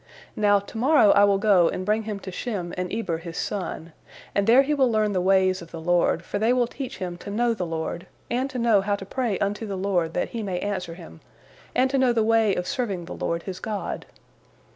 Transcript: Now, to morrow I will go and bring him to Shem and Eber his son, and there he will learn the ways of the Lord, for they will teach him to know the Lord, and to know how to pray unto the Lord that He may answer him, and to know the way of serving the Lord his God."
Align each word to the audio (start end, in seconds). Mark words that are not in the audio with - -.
Now, 0.35 0.57
to 0.57 0.79
morrow 0.79 1.11
I 1.11 1.25
will 1.25 1.37
go 1.37 1.69
and 1.69 1.85
bring 1.85 2.05
him 2.05 2.19
to 2.21 2.31
Shem 2.31 2.73
and 2.75 2.91
Eber 2.91 3.19
his 3.19 3.37
son, 3.37 3.93
and 4.33 4.47
there 4.47 4.63
he 4.63 4.73
will 4.73 4.91
learn 4.91 5.11
the 5.11 5.21
ways 5.21 5.61
of 5.61 5.69
the 5.69 5.79
Lord, 5.79 6.23
for 6.25 6.39
they 6.39 6.51
will 6.53 6.65
teach 6.65 6.97
him 6.97 7.17
to 7.17 7.29
know 7.29 7.53
the 7.53 7.67
Lord, 7.67 8.07
and 8.27 8.49
to 8.49 8.57
know 8.57 8.81
how 8.81 8.95
to 8.95 9.05
pray 9.05 9.37
unto 9.37 9.67
the 9.67 9.77
Lord 9.77 10.15
that 10.15 10.29
He 10.29 10.41
may 10.41 10.59
answer 10.59 10.95
him, 10.95 11.21
and 11.75 11.87
to 11.91 11.99
know 11.99 12.13
the 12.13 12.23
way 12.23 12.55
of 12.55 12.65
serving 12.65 13.05
the 13.05 13.13
Lord 13.13 13.43
his 13.43 13.59
God." 13.59 14.07